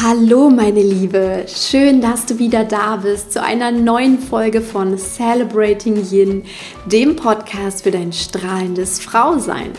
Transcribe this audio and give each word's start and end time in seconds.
Hallo 0.00 0.48
meine 0.48 0.80
Liebe, 0.80 1.44
schön, 1.48 2.00
dass 2.00 2.24
du 2.24 2.38
wieder 2.38 2.62
da 2.62 2.98
bist 2.98 3.32
zu 3.32 3.42
einer 3.42 3.72
neuen 3.72 4.20
Folge 4.20 4.60
von 4.60 4.96
Celebrating 4.96 6.08
Yin, 6.08 6.44
dem 6.86 7.16
Podcast 7.16 7.82
für 7.82 7.90
dein 7.90 8.12
strahlendes 8.12 9.00
Frausein. 9.00 9.72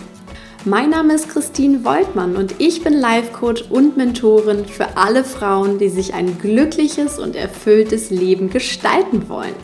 Mein 0.66 0.90
Name 0.90 1.14
ist 1.14 1.30
Christine 1.30 1.86
Woltmann 1.86 2.36
und 2.36 2.56
ich 2.58 2.84
bin 2.84 2.96
Life 2.96 3.32
Coach 3.32 3.64
und 3.70 3.96
Mentorin 3.96 4.66
für 4.66 4.98
alle 4.98 5.24
Frauen, 5.24 5.78
die 5.78 5.88
sich 5.88 6.14
ein 6.14 6.38
glückliches 6.38 7.18
und 7.18 7.38
erfülltes 7.38 8.10
Leben 8.10 8.50
gestalten 8.50 9.30
wollen. 9.30 9.56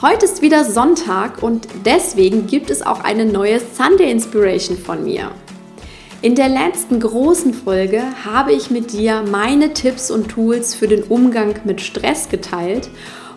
Heute 0.00 0.24
ist 0.24 0.40
wieder 0.40 0.64
Sonntag 0.64 1.42
und 1.42 1.68
deswegen 1.84 2.46
gibt 2.46 2.70
es 2.70 2.80
auch 2.80 3.04
eine 3.04 3.26
neue 3.26 3.60
Sunday 3.60 4.10
Inspiration 4.10 4.78
von 4.78 5.04
mir. 5.04 5.32
In 6.22 6.36
der 6.36 6.48
letzten 6.48 7.00
großen 7.00 7.52
Folge 7.52 8.00
habe 8.24 8.52
ich 8.52 8.70
mit 8.70 8.92
dir 8.92 9.24
meine 9.28 9.74
Tipps 9.74 10.08
und 10.08 10.28
Tools 10.28 10.72
für 10.72 10.86
den 10.86 11.02
Umgang 11.02 11.56
mit 11.64 11.80
Stress 11.80 12.28
geteilt 12.28 12.90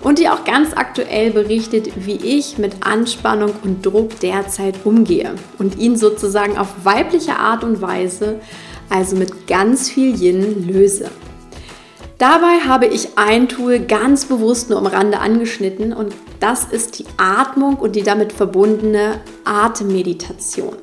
und 0.03 0.19
dir 0.19 0.31
auch 0.31 0.43
ganz 0.43 0.73
aktuell 0.75 1.31
berichtet, 1.31 2.05
wie 2.05 2.17
ich 2.17 2.59
mit 2.59 2.85
Anspannung 2.85 3.53
und 3.63 3.83
Druck 3.83 4.19
derzeit 4.19 4.85
umgehe 4.85 5.33
und 5.57 5.79
ihn 5.79 5.97
sozusagen 5.97 6.59
auf 6.59 6.67
weibliche 6.83 7.37
Art 7.37 7.63
und 7.63 7.81
Weise, 7.81 8.39
also 8.87 9.15
mit 9.15 9.47
ganz 9.47 9.89
viel 9.89 10.15
Yin, 10.21 10.67
löse. 10.67 11.09
Dabei 12.19 12.59
habe 12.67 12.85
ich 12.85 13.17
ein 13.17 13.49
Tool 13.49 13.79
ganz 13.79 14.25
bewusst 14.25 14.69
nur 14.69 14.77
am 14.77 14.85
Rande 14.85 15.21
angeschnitten 15.21 15.91
und 15.91 16.13
das 16.39 16.65
ist 16.65 16.99
die 16.99 17.05
Atmung 17.17 17.77
und 17.77 17.95
die 17.95 18.03
damit 18.03 18.31
verbundene 18.31 19.21
Atemmeditation. 19.43 20.75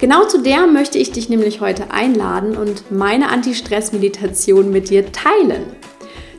Genau 0.00 0.24
zu 0.24 0.38
der 0.38 0.66
möchte 0.66 0.96
ich 0.96 1.12
dich 1.12 1.28
nämlich 1.28 1.60
heute 1.60 1.90
einladen 1.90 2.56
und 2.56 2.90
meine 2.90 3.28
Anti-Stress-Meditation 3.28 4.70
mit 4.70 4.88
dir 4.88 5.12
teilen. 5.12 5.64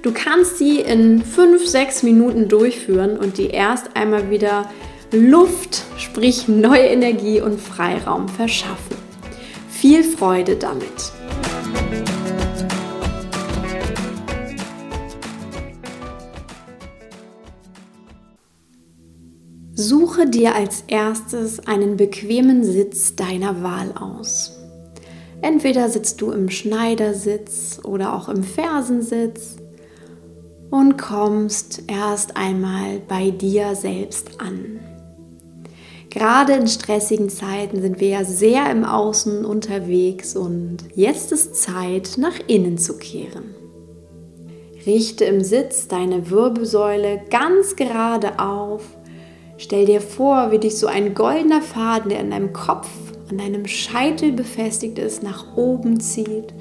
Du 0.02 0.12
kannst 0.12 0.58
sie 0.58 0.80
in 0.80 1.23
5-6 1.23 2.03
Minuten 2.03 2.48
durchführen 2.48 3.20
und 3.20 3.38
dir 3.38 3.53
erst 3.53 3.95
einmal 3.95 4.31
wieder 4.31 4.68
Luft, 5.12 5.84
sprich 5.98 6.48
neue 6.48 6.88
Energie 6.88 7.40
und 7.40 7.62
Freiraum 7.62 8.28
verschaffen. 8.28 8.98
Viel 9.70 10.03
Freude 10.03 10.56
damit! 10.56 11.20
Suche 19.82 20.30
dir 20.30 20.54
als 20.54 20.84
erstes 20.86 21.60
einen 21.66 21.98
bequemen 21.98 22.64
Sitz 22.64 23.16
deiner 23.16 23.64
Wahl 23.64 23.92
aus. 24.00 24.60
Entweder 25.42 25.90
sitzt 25.90 26.22
du 26.22 26.30
im 26.30 26.52
Schneidersitz 26.52 27.80
oder 27.84 28.14
auch 28.14 28.30
im 28.30 28.44
Fersensitz 28.44 29.56
und 30.70 31.00
kommst 31.00 31.82
erst 31.88 32.38
einmal 32.38 33.02
bei 33.08 33.32
dir 33.32 33.74
selbst 33.74 34.40
an. 34.40 34.82
Gerade 36.12 36.54
in 36.54 36.68
stressigen 36.68 37.30
Zeiten 37.30 37.82
sind 37.82 38.00
wir 38.00 38.09
ja 38.09 38.24
sehr 38.24 38.70
im 38.70 38.86
Außen 38.86 39.44
unterwegs 39.46 40.36
und 40.36 40.78
jetzt 40.94 41.32
ist 41.32 41.56
Zeit, 41.56 42.20
nach 42.20 42.40
innen 42.46 42.78
zu 42.78 43.00
kehren. 43.00 43.56
Richte 44.86 45.26
im 45.26 45.44
Sitz 45.44 45.88
deine 45.88 46.30
Wirbelsäule 46.30 47.22
ganz 47.32 47.76
gerade 47.76 48.38
auf 48.38 48.84
Stell 49.64 49.86
dir 49.86 50.02
vor, 50.02 50.50
wie 50.50 50.58
dich 50.58 50.80
so 50.80 50.88
ein 50.88 51.14
goldener 51.14 51.62
Faden, 51.62 52.09
der 52.09 52.20
in 52.20 52.31
deinem 52.31 52.52
Kopf, 52.52 52.88
an 53.30 53.38
deinem 53.38 53.68
Scheitel 53.68 54.31
befestigt 54.31 54.98
ist, 54.98 55.22
nach 55.22 55.56
oben 55.56 56.00
zieht 56.00 56.52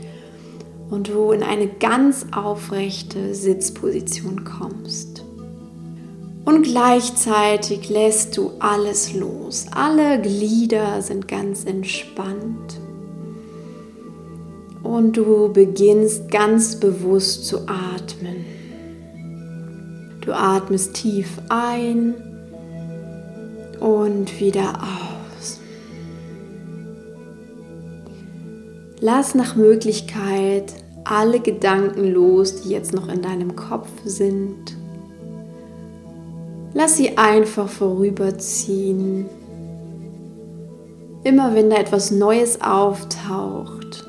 und 0.90 1.08
du 1.08 1.32
in 1.32 1.42
eine 1.42 1.66
ganz 1.66 2.26
aufrechte 2.36 3.34
Sitzposition 3.34 4.44
kommst. 4.44 5.24
Und 6.44 6.64
gleichzeitig 6.64 7.88
lässt 7.88 8.36
du 8.36 8.50
alles 8.58 9.14
los. 9.14 9.64
Alle 9.74 10.20
Glieder 10.20 11.00
sind 11.00 11.26
ganz 11.26 11.64
entspannt. 11.64 12.80
Und 14.82 15.16
du 15.16 15.50
beginnst 15.50 16.30
ganz 16.30 16.78
bewusst 16.78 17.46
zu 17.46 17.60
atmen. 17.60 18.44
Du 20.20 20.32
atmest 20.32 20.92
tief 20.92 21.40
ein 21.48 22.26
und 23.80 24.40
wieder 24.40 24.74
aus. 24.82 25.60
Lass 29.00 29.34
nach 29.34 29.56
Möglichkeit 29.56 30.74
alle 31.04 31.40
Gedanken 31.40 32.12
los, 32.12 32.62
die 32.62 32.70
jetzt 32.70 32.92
noch 32.92 33.08
in 33.08 33.22
deinem 33.22 33.56
Kopf 33.56 33.88
sind. 34.04 34.76
Lass 36.74 36.98
sie 36.98 37.16
einfach 37.16 37.68
vorüberziehen. 37.68 39.26
Immer 41.24 41.54
wenn 41.54 41.70
da 41.70 41.76
etwas 41.76 42.10
Neues 42.10 42.60
auftaucht, 42.60 44.06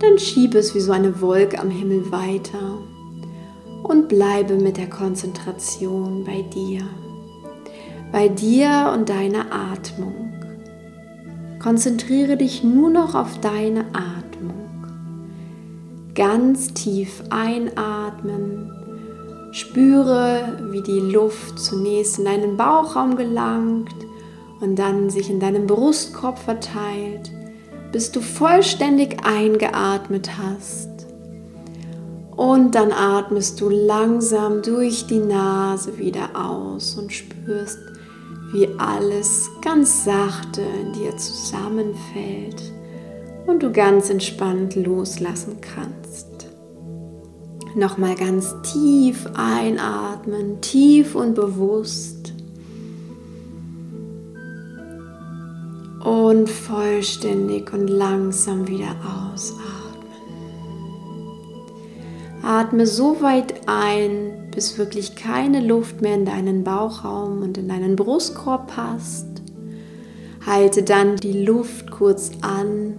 dann 0.00 0.18
schiebe 0.18 0.58
es 0.58 0.74
wie 0.74 0.80
so 0.80 0.92
eine 0.92 1.20
Wolke 1.20 1.58
am 1.58 1.70
Himmel 1.70 2.10
weiter 2.12 2.78
und 3.84 4.08
bleibe 4.08 4.56
mit 4.56 4.76
der 4.76 4.90
Konzentration 4.90 6.24
bei 6.24 6.42
dir 6.42 6.82
bei 8.14 8.28
dir 8.28 8.92
und 8.94 9.08
deiner 9.08 9.46
Atmung. 9.50 10.32
Konzentriere 11.60 12.36
dich 12.36 12.62
nur 12.62 12.88
noch 12.88 13.16
auf 13.16 13.40
deine 13.40 13.86
Atmung. 13.86 14.86
Ganz 16.14 16.72
tief 16.74 17.24
einatmen. 17.30 18.70
Spüre, 19.50 20.60
wie 20.70 20.82
die 20.82 21.00
Luft 21.00 21.58
zunächst 21.58 22.20
in 22.20 22.26
deinen 22.26 22.56
Bauchraum 22.56 23.16
gelangt 23.16 23.96
und 24.60 24.78
dann 24.78 25.10
sich 25.10 25.28
in 25.28 25.40
deinem 25.40 25.66
Brustkorb 25.66 26.38
verteilt, 26.38 27.32
bis 27.90 28.12
du 28.12 28.20
vollständig 28.20 29.26
eingeatmet 29.26 30.38
hast. 30.38 31.08
Und 32.36 32.76
dann 32.76 32.92
atmest 32.92 33.60
du 33.60 33.68
langsam 33.68 34.62
durch 34.62 35.08
die 35.08 35.18
Nase 35.18 35.98
wieder 35.98 36.28
aus 36.34 36.96
und 36.96 37.12
spürst, 37.12 37.93
wie 38.54 38.68
alles 38.78 39.50
ganz 39.62 40.04
sachte 40.04 40.62
in 40.62 40.92
dir 40.92 41.16
zusammenfällt 41.16 42.62
und 43.46 43.64
du 43.64 43.72
ganz 43.72 44.10
entspannt 44.10 44.76
loslassen 44.76 45.58
kannst. 45.60 46.28
Nochmal 47.74 48.14
ganz 48.14 48.54
tief 48.62 49.26
einatmen, 49.34 50.60
tief 50.60 51.16
und 51.16 51.34
bewusst. 51.34 52.32
Und 56.04 56.48
vollständig 56.48 57.72
und 57.72 57.88
langsam 57.88 58.68
wieder 58.68 58.94
ausatmen. 59.34 59.64
Atme 62.44 62.86
so 62.86 63.20
weit 63.20 63.62
ein, 63.66 64.43
bis 64.54 64.78
wirklich 64.78 65.16
keine 65.16 65.60
Luft 65.60 66.00
mehr 66.00 66.14
in 66.14 66.24
deinen 66.24 66.64
Bauchraum 66.64 67.42
und 67.42 67.58
in 67.58 67.68
deinen 67.68 67.96
Brustkorb 67.96 68.74
passt. 68.74 69.26
Halte 70.46 70.82
dann 70.82 71.16
die 71.16 71.44
Luft 71.44 71.90
kurz 71.90 72.30
an 72.42 72.94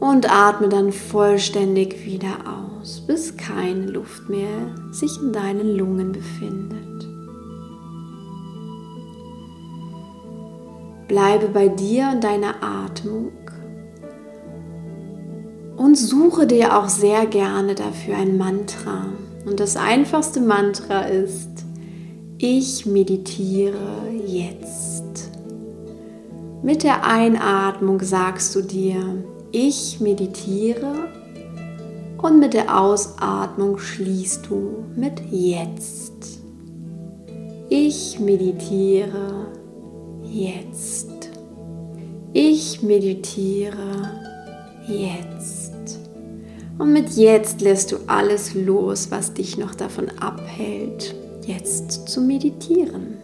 und 0.00 0.32
atme 0.32 0.68
dann 0.68 0.92
vollständig 0.92 2.04
wieder 2.04 2.38
aus, 2.46 3.02
bis 3.06 3.36
keine 3.36 3.86
Luft 3.86 4.28
mehr 4.28 4.74
sich 4.90 5.20
in 5.20 5.32
deinen 5.32 5.76
Lungen 5.76 6.12
befindet. 6.12 6.80
Bleibe 11.08 11.48
bei 11.48 11.68
dir 11.68 12.10
und 12.14 12.24
deiner 12.24 12.62
Atmung 12.62 13.32
und 15.76 15.96
suche 15.96 16.46
dir 16.46 16.78
auch 16.78 16.88
sehr 16.88 17.26
gerne 17.26 17.74
dafür 17.74 18.16
ein 18.16 18.36
Mantra. 18.36 19.06
Und 19.46 19.60
das 19.60 19.76
einfachste 19.76 20.40
Mantra 20.40 21.02
ist, 21.02 21.48
ich 22.38 22.86
meditiere 22.86 24.10
jetzt. 24.26 25.30
Mit 26.62 26.82
der 26.82 27.04
Einatmung 27.04 28.00
sagst 28.00 28.54
du 28.54 28.62
dir, 28.62 29.24
ich 29.52 30.00
meditiere 30.00 31.08
und 32.22 32.38
mit 32.38 32.54
der 32.54 32.78
Ausatmung 32.78 33.78
schließt 33.78 34.46
du 34.48 34.84
mit 34.94 35.20
jetzt. 35.30 36.40
Ich 37.68 38.18
meditiere 38.20 39.46
jetzt. 40.22 41.30
Ich 42.32 42.82
meditiere 42.82 44.10
jetzt. 44.86 45.99
Und 46.80 46.94
mit 46.94 47.10
jetzt 47.10 47.60
lässt 47.60 47.92
du 47.92 47.96
alles 48.06 48.54
los, 48.54 49.10
was 49.10 49.34
dich 49.34 49.58
noch 49.58 49.74
davon 49.74 50.08
abhält, 50.18 51.14
jetzt 51.46 52.08
zu 52.08 52.22
meditieren. 52.22 53.18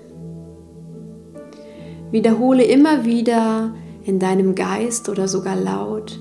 Wiederhole 2.10 2.64
immer 2.64 3.06
wieder 3.06 3.74
in 4.04 4.18
deinem 4.18 4.54
Geist 4.54 5.08
oder 5.08 5.26
sogar 5.26 5.56
laut, 5.56 6.18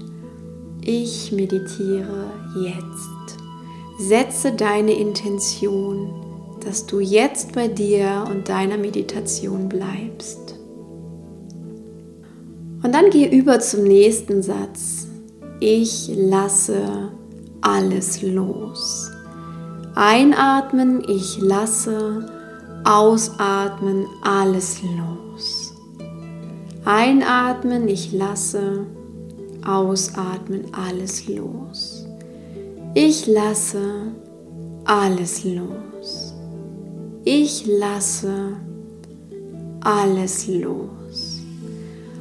Ich 0.81 1.33
meditiere 1.33 2.31
jetzt. 2.63 3.37
Setze 3.99 4.53
deine 4.53 4.93
Intention, 4.93 6.13
dass 6.63 6.85
du 6.85 7.01
jetzt 7.01 7.51
bei 7.51 7.67
dir 7.67 8.23
und 8.29 8.47
deiner 8.47 8.77
Meditation 8.77 9.67
bleibst. 9.67 10.55
Und 12.81 12.93
dann 12.95 13.09
geh 13.09 13.27
über 13.27 13.59
zum 13.59 13.83
nächsten 13.83 14.41
Satz. 14.41 15.07
Ich 15.59 16.09
lasse 16.15 17.11
alles 17.65 18.21
los. 18.21 19.11
Einatmen, 19.95 21.03
ich 21.07 21.41
lasse, 21.41 22.29
ausatmen, 22.83 24.05
alles 24.21 24.81
los. 24.83 25.73
Einatmen, 26.85 27.87
ich 27.87 28.13
lasse, 28.13 28.85
ausatmen, 29.65 30.65
alles 30.73 31.27
los. 31.27 32.05
Ich 32.93 33.25
lasse 33.25 34.13
alles 34.85 35.43
los. 35.43 36.35
Ich 37.23 37.65
lasse 37.65 38.57
alles 39.81 40.47
los. 40.47 41.41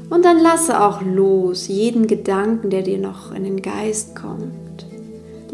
Und 0.09 0.25
dann 0.25 0.41
lasse 0.41 0.81
auch 0.81 1.03
los 1.03 1.69
jeden 1.69 2.07
Gedanken, 2.07 2.71
der 2.71 2.83
dir 2.83 2.99
noch 2.99 3.33
in 3.33 3.45
den 3.45 3.61
Geist 3.61 4.17
kommt. 4.17 4.64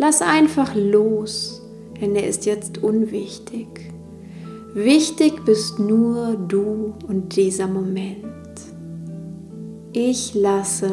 Lass 0.02 0.22
einfach 0.22 0.74
los, 0.74 1.60
denn 2.00 2.16
er 2.16 2.26
ist 2.26 2.46
jetzt 2.46 2.82
unwichtig. 2.82 3.92
Wichtig 4.72 5.44
bist 5.44 5.78
nur 5.78 6.38
du 6.48 6.94
und 7.06 7.36
dieser 7.36 7.66
Moment. 7.66 8.24
Ich 9.92 10.34
lasse 10.34 10.90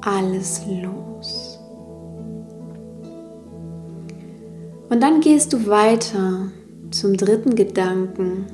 alles 0.00 0.62
los. 0.82 1.60
Und 4.90 5.00
dann 5.00 5.20
gehst 5.20 5.52
du 5.52 5.68
weiter 5.68 6.50
zum 6.90 7.16
dritten 7.16 7.54
Gedanken. 7.54 8.46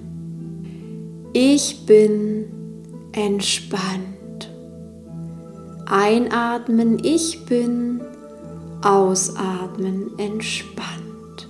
Ich 1.33 1.87
bin 1.87 2.51
entspannt. 3.13 4.53
Einatmen, 5.87 7.03
ich 7.03 7.47
bin, 7.47 8.03
ausatmen, 8.83 10.19
entspannt. 10.19 11.49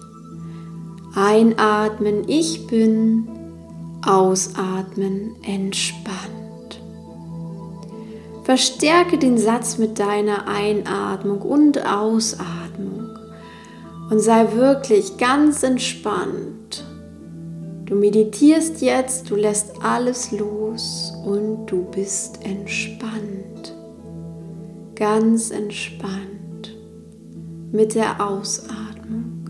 Einatmen, 1.15 2.29
ich 2.29 2.67
bin, 2.67 3.29
ausatmen, 4.07 5.35
entspannt. 5.43 6.81
Verstärke 8.45 9.19
den 9.19 9.37
Satz 9.37 9.79
mit 9.79 9.99
deiner 9.99 10.47
Einatmung 10.49 11.43
und 11.43 11.85
Ausatmung 11.85 13.09
und 14.11 14.21
sei 14.21 14.53
wirklich 14.55 15.19
ganz 15.19 15.63
entspannt. 15.63 16.85
Du 17.85 17.95
meditierst 17.95 18.81
jetzt, 18.81 19.31
du 19.31 19.37
lässt 19.37 19.83
alles 19.83 20.31
los 20.31 21.13
und 21.25 21.67
du 21.67 21.85
bist 21.91 22.45
entspannt. 22.45 23.75
Ganz 24.95 25.51
entspannt 25.51 26.38
mit 27.73 27.95
der 27.95 28.27
Ausatmung. 28.27 29.45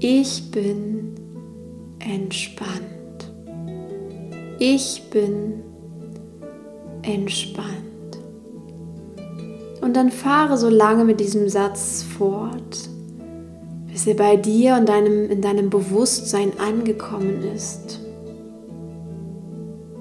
Ich 0.00 0.50
bin 0.50 1.14
entspannt. 1.98 3.32
Ich 4.58 5.02
bin 5.10 5.62
entspannt. 7.02 7.74
Und 9.80 9.96
dann 9.96 10.10
fahre 10.10 10.56
so 10.56 10.70
lange 10.70 11.04
mit 11.04 11.20
diesem 11.20 11.48
Satz 11.48 12.02
fort, 12.02 12.88
bis 13.90 14.06
er 14.06 14.14
bei 14.14 14.36
dir 14.36 14.76
und 14.76 14.88
deinem, 14.88 15.30
in 15.30 15.42
deinem 15.42 15.68
Bewusstsein 15.68 16.52
angekommen 16.58 17.42
ist. 17.54 18.00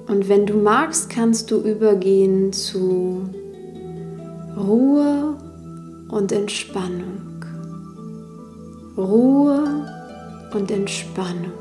Und 0.07 0.29
wenn 0.29 0.45
du 0.45 0.55
magst, 0.55 1.09
kannst 1.09 1.51
du 1.51 1.57
übergehen 1.57 2.53
zu 2.53 3.23
Ruhe 4.57 5.37
und 6.13 6.31
Entspannung. 6.31 7.43
Ruhe 8.95 9.87
und 10.53 10.69
Entspannung. 10.69 11.51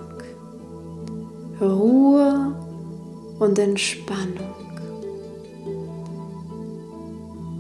Ruhe 1.58 2.54
und 3.38 3.58
Entspannung. 3.58 4.52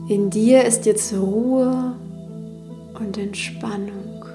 In 0.08 0.28
dir 0.28 0.64
ist 0.64 0.84
jetzt 0.84 1.14
Ruhe 1.14 1.94
und 3.00 3.16
Entspannung. 3.16 4.26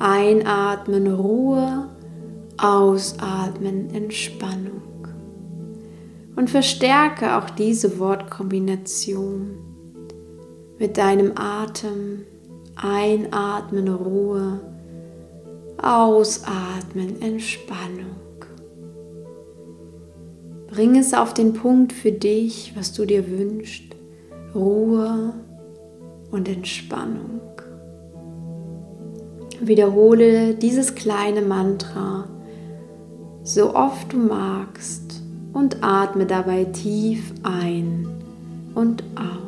Einatmen 0.00 1.06
Ruhe, 1.14 1.88
ausatmen 2.56 3.94
Entspannung. 3.94 4.82
Und 6.34 6.50
verstärke 6.50 7.36
auch 7.36 7.50
diese 7.50 8.00
Wortkombination 8.00 9.77
mit 10.78 10.96
deinem 10.96 11.32
Atem. 11.36 12.24
Einatmen 12.76 13.88
Ruhe, 13.88 14.60
ausatmen 15.82 17.20
Entspannung. 17.20 18.16
Bring 20.68 20.96
es 20.96 21.12
auf 21.12 21.34
den 21.34 21.54
Punkt 21.54 21.92
für 21.92 22.12
dich, 22.12 22.72
was 22.76 22.92
du 22.92 23.04
dir 23.04 23.28
wünschst. 23.28 23.96
Ruhe 24.54 25.34
und 26.30 26.48
Entspannung. 26.48 27.40
Wiederhole 29.60 30.54
dieses 30.54 30.94
kleine 30.94 31.42
Mantra 31.42 32.28
so 33.42 33.74
oft 33.74 34.12
du 34.12 34.18
magst 34.18 35.22
und 35.52 35.82
atme 35.82 36.26
dabei 36.26 36.64
tief 36.64 37.32
ein 37.42 38.06
und 38.74 39.02
aus. 39.16 39.47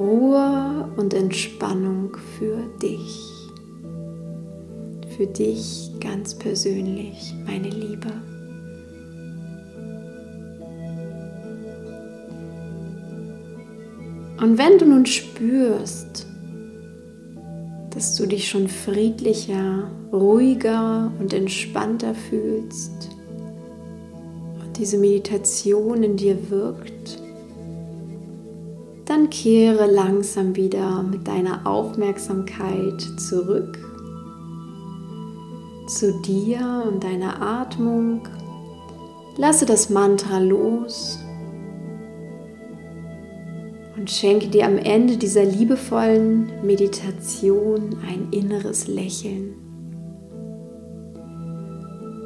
Ruhe 0.00 0.88
und 0.96 1.12
Entspannung 1.12 2.16
für 2.38 2.56
dich. 2.80 3.20
Für 5.14 5.26
dich 5.26 5.90
ganz 6.00 6.34
persönlich, 6.34 7.34
meine 7.44 7.68
Liebe. 7.68 8.08
Und 14.40 14.56
wenn 14.56 14.78
du 14.78 14.86
nun 14.86 15.04
spürst, 15.04 16.26
dass 17.90 18.16
du 18.16 18.24
dich 18.24 18.48
schon 18.48 18.68
friedlicher, 18.68 19.90
ruhiger 20.10 21.12
und 21.20 21.34
entspannter 21.34 22.14
fühlst 22.14 23.10
und 24.64 24.78
diese 24.78 24.96
Meditation 24.96 26.02
in 26.02 26.16
dir 26.16 26.48
wirkt, 26.48 27.19
dann 29.10 29.28
kehre 29.28 29.90
langsam 29.90 30.54
wieder 30.54 31.02
mit 31.02 31.26
deiner 31.26 31.66
Aufmerksamkeit 31.66 33.00
zurück 33.16 33.76
zu 35.88 36.12
dir 36.22 36.84
und 36.86 37.02
deiner 37.02 37.42
Atmung. 37.42 38.22
Lasse 39.36 39.66
das 39.66 39.90
Mantra 39.90 40.38
los 40.38 41.18
und 43.96 44.08
schenke 44.08 44.46
dir 44.46 44.64
am 44.64 44.78
Ende 44.78 45.16
dieser 45.16 45.42
liebevollen 45.42 46.64
Meditation 46.64 47.96
ein 48.08 48.28
inneres 48.30 48.86
Lächeln. 48.86 49.56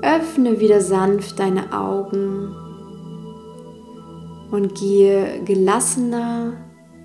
Öffne 0.03 0.61
wieder 0.61 0.83
sanft 0.83 1.39
deine 1.39 1.73
Augen 1.73 2.55
und 4.51 4.75
gehe 4.75 5.43
gelassener, 5.47 6.59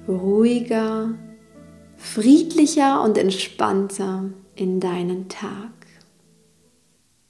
ruhiger, 0.09 1.13
friedlicher 1.97 3.01
und 3.03 3.17
entspannter 3.17 4.31
in 4.55 4.79
deinen 4.79 5.29
Tag. 5.29 5.71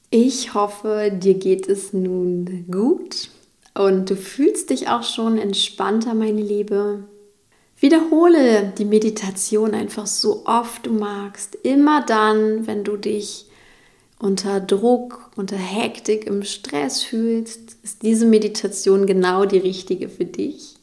Ich 0.10 0.54
hoffe, 0.54 1.12
dir 1.14 1.36
geht 1.36 1.68
es 1.68 1.94
nun 1.94 2.66
gut 2.72 3.30
und 3.76 4.10
du 4.10 4.16
fühlst 4.16 4.72
dich 4.72 4.88
auch 4.88 5.04
schon 5.04 5.38
entspannter, 5.38 6.16
meine 6.16 6.42
Liebe. 6.42 7.04
Wiederhole 7.80 8.74
die 8.78 8.86
Meditation 8.86 9.74
einfach 9.74 10.08
so 10.08 10.46
oft 10.46 10.86
du 10.86 10.94
magst. 10.94 11.56
Immer 11.64 12.04
dann, 12.06 12.66
wenn 12.66 12.84
du 12.84 12.98
dich 12.98 13.46
unter 14.20 14.60
Druck, 14.60 15.32
unter 15.36 15.56
Hektik, 15.56 16.26
im 16.26 16.44
Stress 16.44 17.04
fühlst, 17.04 17.78
ist 17.84 18.02
diese 18.04 18.26
Meditation 18.26 19.06
genau 19.06 19.46
die 19.46 19.60
richtige 19.60 20.10
für 20.10 20.26
dich. 20.26 20.79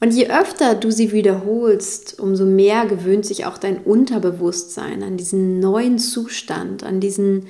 Und 0.00 0.12
je 0.12 0.28
öfter 0.28 0.74
du 0.74 0.90
sie 0.90 1.12
wiederholst, 1.12 2.18
umso 2.18 2.44
mehr 2.44 2.86
gewöhnt 2.86 3.24
sich 3.24 3.46
auch 3.46 3.58
dein 3.58 3.78
Unterbewusstsein 3.78 5.02
an 5.02 5.16
diesen 5.16 5.60
neuen 5.60 5.98
Zustand, 5.98 6.84
an 6.84 7.00
diesen 7.00 7.46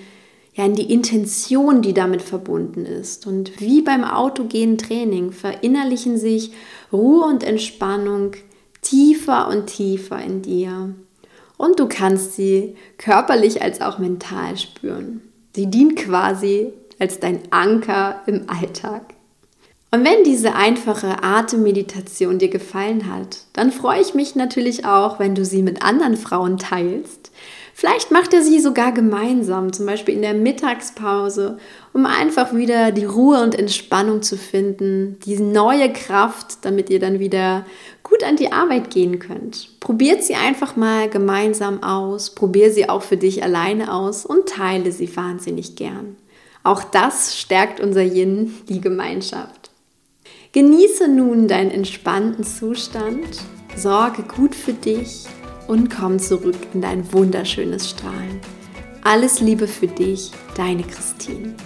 ja, 0.55 0.65
in 0.65 0.75
die 0.75 0.93
Intention, 0.93 1.83
die 1.83 1.95
damit 1.95 2.23
verbunden 2.23 2.87
ist. 2.87 3.27
Und 3.27 3.61
wie 3.61 3.83
beim 3.83 4.05
autogenen 4.05 4.79
Training 4.79 5.33
verinnerlichen 5.33 6.17
sich 6.17 6.53
Ruhe 6.93 7.25
und 7.25 7.43
Entspannung 7.43 8.33
tiefer 8.81 9.49
und 9.49 9.67
tiefer 9.67 10.23
in 10.23 10.43
dir. 10.43 10.95
Und 11.57 11.81
du 11.81 11.89
kannst 11.89 12.35
sie 12.35 12.77
körperlich 12.99 13.63
als 13.63 13.81
auch 13.81 13.99
mental 13.99 14.57
spüren. 14.57 15.23
Sie 15.57 15.67
dient 15.67 15.97
quasi 15.97 16.73
als 16.99 17.19
dein 17.19 17.41
Anker 17.51 18.23
im 18.27 18.49
Alltag. 18.49 19.15
Und 19.95 20.05
wenn 20.05 20.25
diese 20.25 20.57
einfache 20.57 21.23
Atemmeditation 21.23 22.41
dir 22.41 22.49
gefallen 22.49 23.09
hat, 23.15 23.39
dann 23.53 23.71
freue 23.71 24.01
ich 24.01 24.13
mich 24.13 24.35
natürlich 24.35 24.85
auch, 24.85 25.21
wenn 25.21 25.37
du 25.37 25.45
sie 25.45 25.63
mit 25.63 25.85
anderen 25.85 26.17
Frauen 26.17 26.59
teilst. 26.59 27.31
Vielleicht 27.75 28.11
macht 28.11 28.33
ihr 28.33 28.43
sie 28.43 28.59
sogar 28.59 28.91
gemeinsam, 28.91 29.73
zum 29.73 29.87
Beispiel 29.87 30.17
in 30.17 30.23
der 30.23 30.35
Mittagspause, 30.35 31.59
um 31.93 32.07
einfach 32.07 32.53
wieder 32.53 32.91
die 32.91 33.05
Ruhe 33.05 33.41
und 33.41 33.57
Entspannung 33.57 34.23
zu 34.23 34.37
finden, 34.37 35.21
diese 35.27 35.45
neue 35.45 35.93
Kraft, 35.93 36.65
damit 36.65 36.91
ihr 36.91 36.99
dann 36.99 37.21
wieder 37.21 37.65
gut 38.03 38.25
an 38.25 38.35
die 38.35 38.51
Arbeit 38.51 38.91
gehen 38.91 39.21
könnt. 39.21 39.79
Probiert 39.79 40.25
sie 40.25 40.35
einfach 40.35 40.75
mal 40.75 41.09
gemeinsam 41.09 41.85
aus, 41.85 42.35
probier 42.35 42.73
sie 42.73 42.89
auch 42.89 43.03
für 43.03 43.17
dich 43.17 43.45
alleine 43.45 43.95
aus 43.95 44.27
und 44.27 44.49
teile 44.49 44.91
sie 44.91 45.17
wahnsinnig 45.17 45.77
gern. 45.77 46.17
Auch 46.65 46.83
das 46.83 47.39
stärkt 47.39 47.79
unser 47.79 48.03
Yin, 48.03 48.53
die 48.69 48.81
Gemeinschaft. 48.81 49.64
Genieße 50.55 51.09
nun 51.09 51.49
deinen 51.49 51.73
entspannten 51.73 52.45
Zustand, 52.45 53.41
sorge 53.75 54.23
gut 54.23 54.55
für 54.55 54.73
dich 54.73 55.25
und 55.67 55.91
komm 55.91 56.21
zurück 56.21 56.55
in 56.73 56.81
dein 56.81 57.13
wunderschönes 57.13 57.91
Strahlen. 57.91 58.41
Alles 59.03 59.41
Liebe 59.41 59.67
für 59.67 59.89
dich, 59.89 60.31
deine 60.57 60.85
Christine. 60.85 61.57